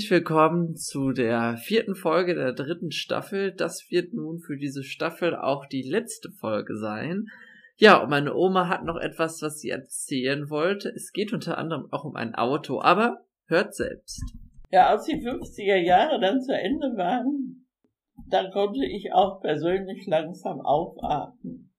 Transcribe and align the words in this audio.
Herzlich 0.00 0.12
willkommen 0.12 0.76
zu 0.76 1.12
der 1.12 1.58
vierten 1.58 1.94
Folge 1.94 2.34
der 2.34 2.54
dritten 2.54 2.90
Staffel. 2.90 3.52
Das 3.52 3.90
wird 3.90 4.14
nun 4.14 4.38
für 4.38 4.56
diese 4.56 4.82
Staffel 4.82 5.36
auch 5.36 5.66
die 5.66 5.82
letzte 5.82 6.30
Folge 6.30 6.78
sein. 6.78 7.26
Ja, 7.76 8.02
und 8.02 8.08
meine 8.08 8.34
Oma 8.34 8.68
hat 8.68 8.82
noch 8.82 8.96
etwas, 8.96 9.42
was 9.42 9.60
sie 9.60 9.68
erzählen 9.68 10.48
wollte. 10.48 10.88
Es 10.88 11.12
geht 11.12 11.34
unter 11.34 11.58
anderem 11.58 11.86
auch 11.90 12.04
um 12.04 12.16
ein 12.16 12.34
Auto, 12.34 12.80
aber 12.80 13.26
hört 13.44 13.74
selbst. 13.74 14.24
Ja, 14.70 14.86
als 14.86 15.04
die 15.04 15.16
50er 15.16 15.76
Jahre 15.76 16.18
dann 16.18 16.40
zu 16.40 16.54
Ende 16.54 16.96
waren, 16.96 17.66
dann 18.30 18.50
konnte 18.52 18.86
ich 18.86 19.12
auch 19.12 19.42
persönlich 19.42 20.06
langsam 20.06 20.62
aufatmen. 20.62 21.74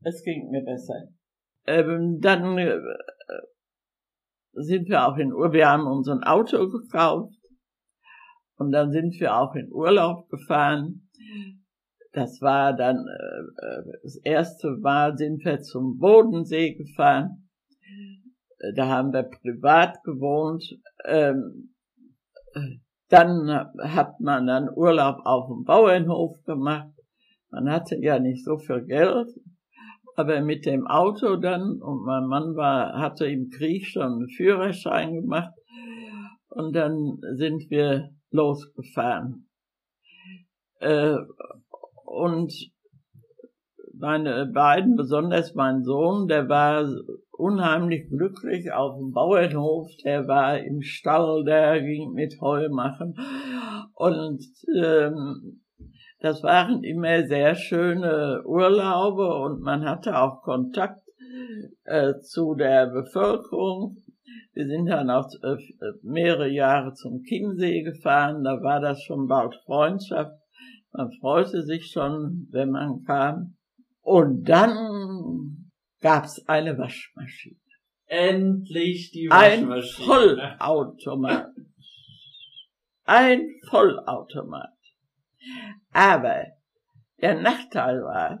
Es 0.00 0.24
ging 0.24 0.48
mir 0.48 0.62
besser. 0.64 1.08
Ähm, 1.66 2.18
dann 2.18 2.56
äh, 2.56 2.78
sind 4.52 4.88
wir 4.88 5.06
auch 5.06 5.18
in 5.18 5.34
Urlaub, 5.34 5.52
wir 5.52 5.68
haben 5.68 5.86
uns 5.86 6.08
ein 6.08 6.22
Auto 6.22 6.66
gekauft 6.70 7.41
und 8.62 8.70
dann 8.70 8.92
sind 8.92 9.18
wir 9.18 9.36
auch 9.36 9.56
in 9.56 9.72
Urlaub 9.72 10.28
gefahren. 10.28 11.08
Das 12.12 12.40
war 12.40 12.72
dann, 12.74 12.96
äh, 12.96 13.66
äh, 13.66 13.82
das 14.04 14.16
erste 14.16 14.76
Mal 14.76 15.18
sind 15.18 15.44
wir 15.44 15.60
zum 15.62 15.98
Bodensee 15.98 16.74
gefahren. 16.74 17.48
Da 18.76 18.86
haben 18.86 19.12
wir 19.12 19.24
privat 19.24 20.04
gewohnt. 20.04 20.62
Ähm, 21.04 21.74
dann 23.08 23.50
hat 23.80 24.20
man 24.20 24.46
dann 24.46 24.68
Urlaub 24.72 25.18
auf 25.24 25.48
dem 25.48 25.64
Bauernhof 25.64 26.40
gemacht. 26.44 26.92
Man 27.50 27.68
hatte 27.68 27.96
ja 27.96 28.20
nicht 28.20 28.44
so 28.44 28.58
viel 28.58 28.82
Geld, 28.82 29.28
aber 30.14 30.40
mit 30.42 30.64
dem 30.64 30.86
Auto 30.86 31.36
dann, 31.36 31.82
und 31.82 32.04
mein 32.04 32.26
Mann 32.26 32.54
war, 32.54 32.98
hatte 32.98 33.26
im 33.26 33.50
Krieg 33.50 33.86
schon 33.86 34.12
einen 34.12 34.28
Führerschein 34.28 35.14
gemacht, 35.14 35.52
und 36.54 36.74
dann 36.74 37.18
sind 37.36 37.70
wir 37.70 38.10
losgefahren. 38.32 39.48
Äh, 40.80 41.16
und 42.04 42.52
meine 43.94 44.46
beiden, 44.46 44.96
besonders 44.96 45.54
mein 45.54 45.84
Sohn, 45.84 46.26
der 46.26 46.48
war 46.48 46.88
unheimlich 47.30 48.08
glücklich 48.08 48.72
auf 48.72 48.96
dem 48.98 49.12
Bauernhof, 49.12 49.88
der 50.04 50.26
war 50.26 50.58
im 50.58 50.82
Stall, 50.82 51.44
der 51.44 51.80
ging 51.80 52.12
mit 52.12 52.40
Heu 52.40 52.68
machen. 52.68 53.14
Und 53.94 54.44
ähm, 54.74 55.62
das 56.20 56.42
waren 56.42 56.84
immer 56.84 57.26
sehr 57.26 57.54
schöne 57.54 58.42
Urlaube 58.44 59.34
und 59.34 59.60
man 59.60 59.84
hatte 59.84 60.18
auch 60.18 60.42
Kontakt 60.42 61.02
äh, 61.84 62.14
zu 62.20 62.54
der 62.54 62.86
Bevölkerung. 62.86 64.01
Wir 64.54 64.66
sind 64.66 64.86
dann 64.86 65.08
auch 65.10 65.28
äh, 65.42 65.56
mehrere 66.02 66.48
Jahre 66.48 66.92
zum 66.92 67.22
Chiemsee 67.22 67.82
gefahren, 67.82 68.44
da 68.44 68.62
war 68.62 68.80
das 68.80 69.02
schon 69.02 69.26
bald 69.26 69.54
Freundschaft. 69.64 70.36
Man 70.92 71.10
freute 71.20 71.62
sich 71.62 71.90
schon, 71.90 72.48
wenn 72.50 72.70
man 72.70 73.02
kam. 73.04 73.56
Und 74.02 74.44
dann 74.44 75.70
gab's 76.00 76.46
eine 76.46 76.76
Waschmaschine. 76.76 77.56
Endlich 78.06 79.10
die 79.12 79.28
Waschmaschine. 79.30 79.74
Ein 79.74 80.58
Vollautomat. 80.58 81.48
Ein 83.04 83.48
Vollautomat. 83.70 84.68
Aber 85.92 86.44
der 87.22 87.40
Nachteil 87.40 88.02
war, 88.02 88.38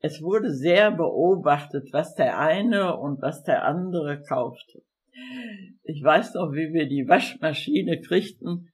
es 0.00 0.22
wurde 0.22 0.52
sehr 0.54 0.90
beobachtet, 0.90 1.88
was 1.92 2.14
der 2.14 2.38
eine 2.38 2.96
und 2.96 3.20
was 3.20 3.42
der 3.42 3.64
andere 3.64 4.22
kaufte. 4.22 4.82
Ich 5.82 6.02
weiß 6.02 6.34
noch, 6.34 6.52
wie 6.52 6.72
wir 6.72 6.86
die 6.86 7.06
Waschmaschine 7.06 8.00
kriegten. 8.00 8.72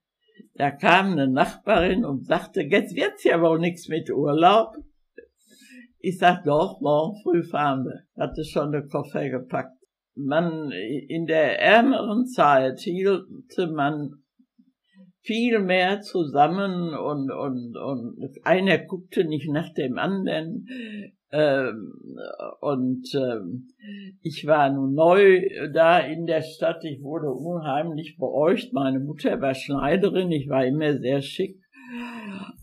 Da 0.55 0.71
kam 0.71 1.13
eine 1.13 1.29
Nachbarin 1.29 2.05
und 2.05 2.27
sagte, 2.27 2.63
jetzt 2.63 2.95
wird's 2.95 3.25
ja 3.25 3.41
wohl 3.41 3.59
nichts 3.59 3.89
mit 3.89 4.11
Urlaub. 4.11 4.77
Ich 5.99 6.19
sag 6.19 6.45
doch, 6.45 6.81
morgen 6.81 7.21
früh 7.23 7.43
fahren 7.43 7.85
wir. 7.85 8.05
Hatte 8.17 8.45
schon 8.45 8.73
den 8.73 8.89
Koffer 8.89 9.29
gepackt. 9.29 9.77
Man, 10.15 10.71
in 10.73 11.27
der 11.27 11.61
ärmeren 11.61 12.27
Zeit 12.27 12.81
hielte 12.81 13.69
man 13.69 14.20
viel 15.23 15.59
mehr 15.61 16.01
zusammen 16.01 16.95
und, 16.95 17.31
und, 17.31 17.77
und 17.77 18.35
einer 18.45 18.79
guckte 18.79 19.25
nicht 19.25 19.51
nach 19.51 19.73
dem 19.75 19.99
anderen. 19.99 20.67
Ähm, 21.33 21.93
und 22.61 23.07
ähm, 23.15 23.69
ich 24.23 24.47
war 24.47 24.71
nun 24.71 24.95
neu 24.95 25.43
da 25.73 25.99
in 25.99 26.27
der 26.27 26.43
Stadt, 26.43 26.83
ich 26.85 27.03
wurde 27.03 27.31
unheimlich 27.31 28.17
beäugt. 28.19 28.73
Meine 28.73 28.99
Mutter 28.99 29.41
war 29.41 29.55
Schneiderin, 29.55 30.33
ich 30.33 30.49
war 30.49 30.65
immer 30.65 30.99
sehr 30.99 31.23
schick. 31.23 31.61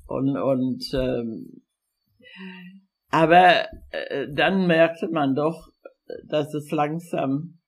Und, 0.07 0.38
und 0.38 0.84
ähm, 0.94 1.62
aber 3.09 3.67
äh, 3.91 4.28
dann 4.34 4.67
merkte 4.67 5.07
man 5.09 5.35
doch, 5.35 5.69
dass 6.28 6.53
es 6.53 6.72
langsam 6.72 7.59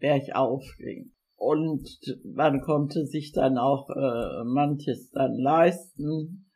bergauf 0.00 0.64
ging 0.78 1.12
und 1.40 1.88
man 2.22 2.60
konnte 2.60 3.06
sich 3.06 3.32
dann 3.32 3.56
auch 3.56 3.88
äh, 3.88 4.44
manches 4.44 5.10
dann 5.10 5.32
leisten, 5.38 6.50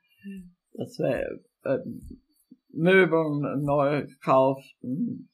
dass 0.75 0.99
wir 0.99 1.41
äh, 1.65 1.79
Möbeln 2.69 3.63
neu 3.65 4.07
kauften 4.23 5.31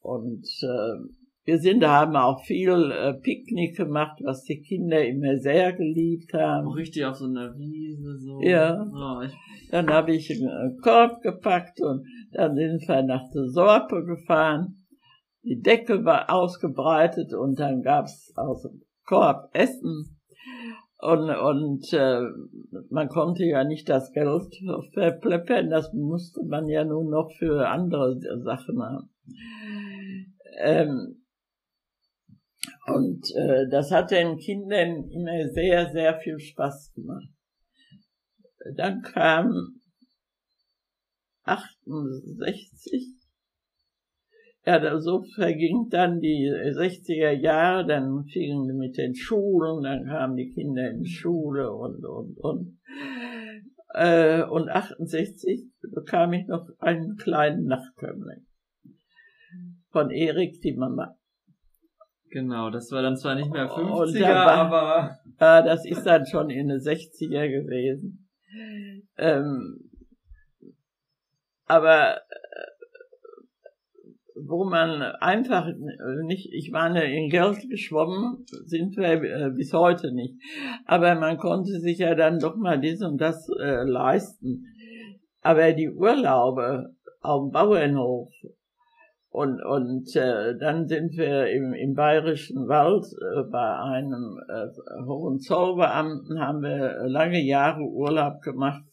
und 0.00 0.46
äh, 0.62 1.08
wir 1.44 1.58
sind, 1.58 1.84
haben 1.84 2.14
auch 2.14 2.44
viel 2.44 2.92
äh, 2.92 3.14
Picknick 3.14 3.76
gemacht, 3.76 4.20
was 4.22 4.44
die 4.44 4.60
Kinder 4.60 5.04
immer 5.04 5.38
sehr 5.38 5.72
geliebt 5.72 6.32
haben. 6.32 6.68
Auch 6.68 6.76
richtig 6.76 7.04
auf 7.04 7.16
so 7.16 7.26
einer 7.26 7.52
Wiese 7.58 8.16
so. 8.18 8.40
Ja. 8.42 8.80
Oh, 8.80 9.26
dann 9.72 9.90
habe 9.90 10.14
ich 10.14 10.30
einen 10.30 10.78
Korb 10.80 11.20
gepackt 11.20 11.80
und 11.80 12.06
dann 12.30 12.54
sind 12.54 12.86
wir 12.86 13.02
nach 13.02 13.28
der 13.34 13.48
Sorpe 13.48 14.04
gefahren 14.04 14.83
die 15.44 15.60
Decke 15.60 16.04
war 16.04 16.30
ausgebreitet 16.30 17.34
und 17.34 17.60
dann 17.60 17.82
gab's 17.82 18.32
aus 18.36 18.62
dem 18.62 18.82
Korb 19.04 19.50
Essen. 19.52 20.18
Und, 20.98 21.28
und 21.28 21.92
äh, 21.92 22.22
man 22.88 23.08
konnte 23.08 23.44
ja 23.44 23.62
nicht 23.64 23.88
das 23.90 24.10
Geld 24.12 24.56
verpleppern, 24.94 25.68
das 25.68 25.92
musste 25.92 26.42
man 26.44 26.66
ja 26.66 26.84
nun 26.84 27.10
noch 27.10 27.30
für 27.38 27.68
andere 27.68 28.18
Sachen 28.42 28.82
haben. 28.82 29.10
Ähm, 30.60 31.24
und 32.86 33.30
äh, 33.34 33.68
das 33.70 33.90
hat 33.90 34.10
den 34.10 34.38
Kindern 34.38 35.08
immer 35.10 35.48
sehr, 35.48 35.90
sehr 35.90 36.18
viel 36.20 36.38
Spaß 36.38 36.92
gemacht. 36.94 37.28
Dann 38.76 39.02
kam 39.02 39.80
68 41.42 43.23
ja, 44.66 45.00
so 45.00 45.22
verging 45.34 45.88
dann 45.90 46.20
die 46.20 46.50
60er 46.50 47.30
Jahre, 47.30 47.86
dann 47.86 48.24
fingen 48.24 48.66
wir 48.66 48.74
mit 48.74 48.96
den 48.96 49.14
Schulen, 49.14 49.82
dann 49.82 50.06
kamen 50.06 50.36
die 50.36 50.50
Kinder 50.50 50.90
in 50.90 51.02
die 51.02 51.10
Schule 51.10 51.72
und, 51.72 52.04
und, 52.04 52.38
und. 52.38 52.78
Äh, 53.94 54.42
und 54.42 54.70
68 54.70 55.70
bekam 55.94 56.32
ich 56.32 56.46
noch 56.46 56.68
einen 56.78 57.16
kleinen 57.16 57.66
Nachkömmling. 57.66 58.46
Von 59.90 60.10
Erik, 60.10 60.60
die 60.62 60.74
Mama. 60.74 61.16
Genau, 62.30 62.70
das 62.70 62.90
war 62.90 63.02
dann 63.02 63.16
zwar 63.16 63.36
nicht 63.36 63.52
mehr 63.52 63.70
50er, 63.70 64.22
war, 64.22 64.56
aber... 64.56 65.18
Äh, 65.38 65.64
das 65.64 65.86
ist 65.86 66.04
dann 66.04 66.26
schon 66.26 66.50
in 66.50 66.68
den 66.68 66.80
60er 66.80 67.48
gewesen. 67.48 68.28
Ähm, 69.16 69.90
aber 71.66 72.20
wo 74.34 74.64
man 74.64 75.02
einfach 75.02 75.68
nicht, 76.24 76.52
ich 76.52 76.70
meine, 76.70 77.04
in 77.04 77.30
Geld 77.30 77.68
geschwommen 77.70 78.44
sind 78.64 78.96
wir 78.96 79.22
äh, 79.22 79.50
bis 79.50 79.72
heute 79.72 80.12
nicht. 80.12 80.34
Aber 80.86 81.14
man 81.14 81.38
konnte 81.38 81.80
sich 81.80 81.98
ja 81.98 82.14
dann 82.14 82.38
doch 82.40 82.56
mal 82.56 82.80
dies 82.80 83.02
und 83.02 83.20
das 83.20 83.48
äh, 83.60 83.84
leisten. 83.84 84.66
Aber 85.40 85.72
die 85.72 85.90
Urlaube 85.90 86.94
auf 87.20 87.44
dem 87.44 87.52
Bauernhof 87.52 88.30
und, 89.34 89.60
und 89.64 90.14
äh, 90.14 90.56
dann 90.58 90.86
sind 90.86 91.16
wir 91.16 91.50
im, 91.50 91.74
im 91.74 91.94
Bayerischen 91.94 92.68
Wald 92.68 93.04
äh, 93.04 93.42
bei 93.50 93.78
einem 93.78 94.38
äh, 94.48 94.68
Hohenzollbeamten, 95.06 96.40
haben 96.40 96.62
wir 96.62 97.08
lange 97.08 97.40
Jahre 97.40 97.82
Urlaub 97.82 98.42
gemacht 98.42 98.84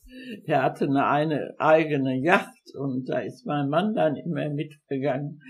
der 0.47 0.63
hatte 0.63 0.85
eine, 0.85 1.07
eine 1.07 1.55
eigene 1.57 2.15
Yacht 2.17 2.75
und 2.77 3.09
da 3.09 3.19
ist 3.19 3.45
mein 3.45 3.69
Mann 3.69 3.93
dann 3.93 4.15
immer 4.15 4.49
mitgegangen. 4.49 5.41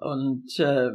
Und 0.00 0.58
äh, 0.58 0.90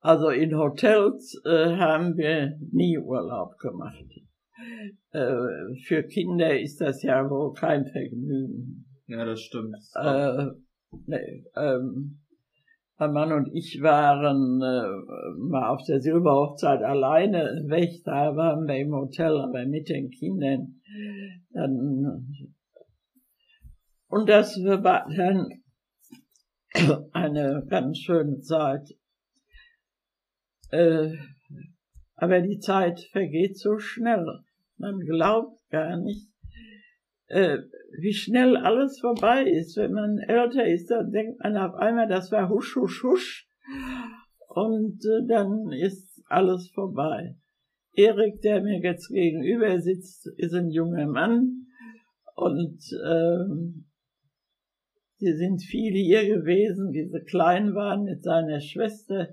also 0.00 0.30
in 0.30 0.56
Hotels 0.56 1.40
äh, 1.44 1.76
haben 1.76 2.16
wir 2.16 2.58
nie 2.72 2.98
Urlaub 2.98 3.56
gemacht. 3.58 4.04
Äh, 5.12 5.74
für 5.86 6.02
Kinder 6.04 6.58
ist 6.58 6.80
das 6.80 7.02
ja 7.02 7.28
wohl 7.28 7.52
kein 7.52 7.86
Vergnügen. 7.86 8.86
Ja, 9.06 9.24
das 9.24 9.40
stimmt. 9.40 9.76
Äh, 9.94 10.46
nee, 11.06 11.44
ähm, 11.54 12.21
Mein 12.98 13.12
Mann 13.12 13.32
und 13.32 13.48
ich 13.52 13.80
waren 13.82 14.60
äh, 14.62 15.48
mal 15.48 15.70
auf 15.70 15.82
der 15.88 16.00
Silberhochzeit 16.00 16.82
alleine 16.82 17.64
weg, 17.66 18.02
da 18.04 18.36
waren 18.36 18.66
wir 18.66 18.76
im 18.76 18.92
Hotel, 18.92 19.40
aber 19.40 19.66
mit 19.66 19.88
den 19.88 20.10
Kindern. 20.10 20.80
Dann, 21.50 22.46
und 24.08 24.28
das 24.28 24.56
war 24.56 25.06
dann 25.16 25.48
eine 27.12 27.64
ganz 27.68 27.98
schöne 27.98 28.40
Zeit. 28.40 28.88
Äh, 30.70 31.10
aber 32.16 32.40
die 32.40 32.58
Zeit 32.58 33.00
vergeht 33.10 33.58
so 33.58 33.78
schnell. 33.78 34.24
Man 34.76 35.00
glaubt 35.00 35.58
gar 35.70 35.96
nicht, 35.96 36.31
äh, 37.32 37.58
wie 37.98 38.12
schnell 38.12 38.56
alles 38.56 39.00
vorbei 39.00 39.44
ist. 39.44 39.76
Wenn 39.76 39.92
man 39.92 40.18
älter 40.18 40.66
ist, 40.66 40.90
dann 40.90 41.10
denkt 41.10 41.42
man 41.42 41.56
auf 41.56 41.74
einmal, 41.74 42.06
das 42.06 42.30
war 42.30 42.48
husch, 42.50 42.76
husch, 42.76 43.02
husch. 43.02 43.48
Und 44.48 45.02
äh, 45.06 45.26
dann 45.26 45.72
ist 45.72 46.22
alles 46.28 46.70
vorbei. 46.74 47.36
Erik, 47.94 48.42
der 48.42 48.62
mir 48.62 48.80
jetzt 48.80 49.08
gegenüber 49.08 49.80
sitzt, 49.80 50.26
ist 50.36 50.54
ein 50.54 50.70
junger 50.70 51.06
Mann 51.06 51.66
und 52.34 52.80
ähm, 53.04 53.86
die 55.20 55.32
sind 55.32 55.62
viele 55.62 55.98
hier 55.98 56.26
gewesen, 56.26 56.90
die 56.92 57.06
so 57.06 57.18
klein 57.26 57.74
waren 57.74 58.04
mit 58.04 58.22
seiner 58.22 58.60
Schwester. 58.60 59.28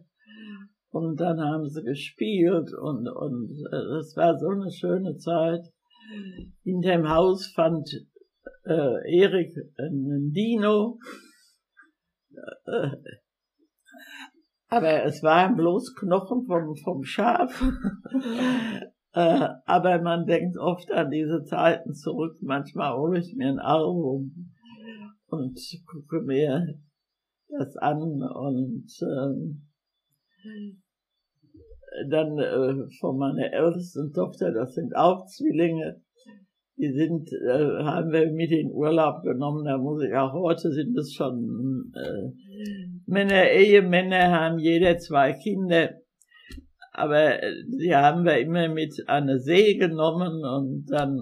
Und 0.91 1.19
dann 1.19 1.39
haben 1.39 1.67
sie 1.67 1.83
gespielt 1.83 2.73
und, 2.73 3.07
und 3.07 3.51
äh, 3.71 3.97
es 3.99 4.15
war 4.15 4.37
so 4.37 4.49
eine 4.49 4.71
schöne 4.71 5.17
Zeit. 5.17 5.71
In 6.63 6.81
dem 6.81 7.09
Haus 7.09 7.51
fand 7.53 7.89
äh, 8.65 9.19
Erik 9.19 9.53
einen 9.77 10.31
Dino. 10.31 10.99
Äh, 12.65 12.91
aber 14.67 15.03
es 15.03 15.23
waren 15.23 15.55
bloß 15.55 15.95
Knochen 15.95 16.45
vom, 16.45 16.75
vom 16.75 17.03
Schaf. 17.03 17.63
äh, 19.13 19.49
aber 19.65 20.01
man 20.01 20.25
denkt 20.25 20.57
oft 20.57 20.91
an 20.91 21.09
diese 21.09 21.43
Zeiten 21.43 21.93
zurück. 21.93 22.37
Manchmal 22.41 22.95
hole 22.95 23.19
ich 23.19 23.35
mir 23.35 23.49
ein 23.49 23.59
Album 23.59 24.53
und 25.27 25.59
gucke 25.85 26.21
mir 26.21 26.79
das 27.49 27.75
an 27.77 28.21
und 28.21 28.87
ähm, 29.01 29.67
dann 32.09 32.37
äh, 32.37 32.89
von 32.99 33.17
meiner 33.17 33.51
ältesten 33.51 34.13
Tochter, 34.13 34.51
das 34.51 34.73
sind 34.73 34.95
auch 34.95 35.25
Zwillinge, 35.25 36.01
die 36.77 36.91
sind, 36.93 37.29
äh, 37.33 37.83
haben 37.83 38.11
wir 38.11 38.31
mit 38.31 38.51
in 38.51 38.71
Urlaub 38.71 39.23
genommen, 39.23 39.65
da 39.65 39.77
muss 39.77 40.03
ich 40.03 40.13
auch 40.15 40.33
heute 40.33 40.71
sind 40.71 40.97
es 40.97 41.13
schon 41.13 41.91
äh, 41.93 42.31
Männer, 43.05 43.49
Ehemänner 43.49 44.31
haben 44.31 44.59
jeder 44.59 44.97
zwei 44.97 45.33
Kinder, 45.33 45.95
aber 46.93 47.43
äh, 47.43 47.63
die 47.67 47.95
haben 47.95 48.23
wir 48.23 48.39
immer 48.39 48.69
mit 48.69 49.03
an 49.07 49.27
den 49.27 49.39
See 49.39 49.75
genommen 49.75 50.43
und 50.45 50.85
dann 50.89 51.19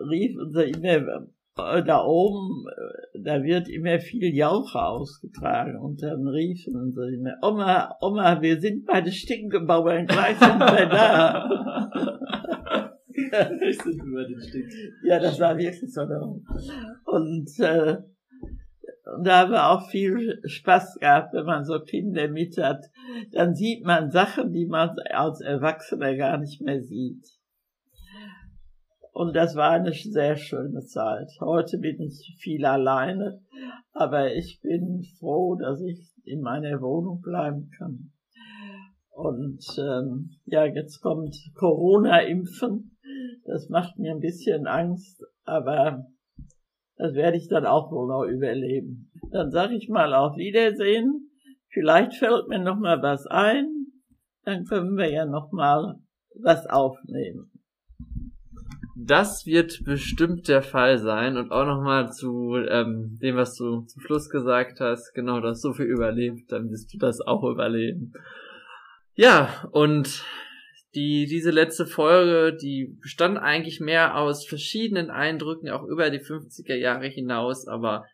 riefen 0.00 0.50
sie 0.52 0.70
immer 0.70 1.26
da 1.54 2.04
oben, 2.04 2.64
äh, 2.68 3.20
da 3.22 3.42
wird 3.42 3.68
immer 3.68 3.98
viel 3.98 4.34
Jauche 4.34 4.82
ausgetragen 4.82 5.78
und 5.78 6.02
dann 6.02 6.26
riefen 6.26 6.90
sie 6.92 7.14
immer, 7.14 7.36
Oma, 7.42 7.94
Oma, 8.00 8.40
wir 8.40 8.58
sind 8.60 8.86
bei 8.86 9.00
den 9.00 9.12
Stinkerbauern, 9.12 10.06
gleich 10.06 10.38
sind 10.38 10.58
wir 10.58 10.86
da. 10.86 11.90
ja, 15.04 15.18
das 15.18 15.38
war 15.40 15.56
wirklich 15.58 15.92
so. 15.92 16.02
Und, 17.04 17.50
äh, 17.60 17.96
und 19.14 19.26
da 19.26 19.40
haben 19.40 19.52
wir 19.52 19.68
auch 19.68 19.90
viel 19.90 20.40
Spaß 20.44 20.98
gehabt, 21.00 21.34
wenn 21.34 21.44
man 21.44 21.64
so 21.64 21.80
Kinder 21.80 22.28
mit 22.28 22.56
hat. 22.56 22.84
Dann 23.32 23.54
sieht 23.54 23.84
man 23.84 24.10
Sachen, 24.10 24.52
die 24.52 24.66
man 24.66 24.96
als 25.10 25.40
Erwachsener 25.40 26.16
gar 26.16 26.38
nicht 26.38 26.62
mehr 26.62 26.82
sieht. 26.82 27.26
Und 29.12 29.36
das 29.36 29.54
war 29.56 29.72
eine 29.72 29.92
sehr 29.92 30.36
schöne 30.36 30.84
Zeit. 30.86 31.30
Heute 31.40 31.78
bin 31.78 32.00
ich 32.00 32.34
viel 32.38 32.64
alleine, 32.64 33.42
aber 33.92 34.34
ich 34.34 34.60
bin 34.62 35.04
froh, 35.18 35.54
dass 35.54 35.82
ich 35.82 36.10
in 36.24 36.40
meiner 36.40 36.80
Wohnung 36.80 37.20
bleiben 37.20 37.70
kann. 37.76 38.10
Und 39.10 39.62
ähm, 39.78 40.30
ja, 40.46 40.64
jetzt 40.64 41.02
kommt 41.02 41.36
Corona-Impfen. 41.54 42.96
Das 43.44 43.68
macht 43.68 43.98
mir 43.98 44.12
ein 44.12 44.20
bisschen 44.20 44.66
Angst, 44.66 45.22
aber 45.44 46.06
das 46.96 47.12
werde 47.12 47.36
ich 47.36 47.48
dann 47.48 47.66
auch 47.66 47.92
wohl 47.92 48.08
noch 48.08 48.24
überleben. 48.24 49.10
Dann 49.30 49.50
sage 49.50 49.74
ich 49.74 49.90
mal 49.90 50.14
auf 50.14 50.36
Wiedersehen. 50.36 51.30
Vielleicht 51.68 52.14
fällt 52.14 52.48
mir 52.48 52.60
noch 52.60 52.78
mal 52.78 53.02
was 53.02 53.26
ein. 53.26 53.88
Dann 54.44 54.64
können 54.64 54.96
wir 54.96 55.10
ja 55.10 55.26
noch 55.26 55.52
mal 55.52 55.96
was 56.34 56.66
aufnehmen. 56.66 57.50
Das 58.94 59.46
wird 59.46 59.84
bestimmt 59.84 60.48
der 60.48 60.62
Fall 60.62 60.98
sein 60.98 61.36
und 61.36 61.50
auch 61.50 61.64
nochmal 61.64 62.12
zu 62.12 62.56
ähm, 62.56 63.18
dem, 63.22 63.36
was 63.36 63.56
du 63.56 63.82
zum 63.82 64.02
Schluss 64.02 64.28
gesagt 64.28 64.80
hast. 64.80 65.14
Genau, 65.14 65.40
du 65.40 65.48
hast 65.48 65.62
so 65.62 65.72
viel 65.72 65.86
überlebt, 65.86 66.52
dann 66.52 66.70
wirst 66.70 66.92
du 66.92 66.98
das 66.98 67.20
auch 67.20 67.42
überleben. 67.44 68.12
Ja, 69.14 69.68
und 69.72 70.24
die, 70.94 71.26
diese 71.26 71.50
letzte 71.50 71.86
Folge, 71.86 72.56
die 72.56 72.98
bestand 73.00 73.38
eigentlich 73.38 73.80
mehr 73.80 74.16
aus 74.16 74.46
verschiedenen 74.46 75.10
Eindrücken, 75.10 75.70
auch 75.70 75.84
über 75.84 76.10
die 76.10 76.20
50er 76.20 76.74
Jahre 76.74 77.06
hinaus, 77.06 77.66
aber 77.66 78.04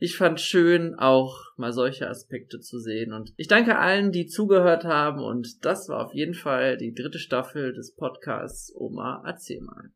ich 0.00 0.16
fand 0.16 0.40
schön, 0.40 0.94
auch 0.94 1.36
mal 1.56 1.72
solche 1.72 2.08
Aspekte 2.08 2.60
zu 2.60 2.78
sehen. 2.78 3.12
Und 3.12 3.32
ich 3.36 3.48
danke 3.48 3.78
allen, 3.78 4.12
die 4.12 4.26
zugehört 4.26 4.84
haben. 4.84 5.20
Und 5.20 5.64
das 5.64 5.88
war 5.88 6.06
auf 6.06 6.14
jeden 6.14 6.34
Fall 6.34 6.76
die 6.76 6.94
dritte 6.94 7.18
Staffel 7.18 7.72
des 7.72 7.96
Podcasts 7.96 8.72
Oma, 8.76 9.24
erzähl 9.26 9.60
mal. 9.60 9.90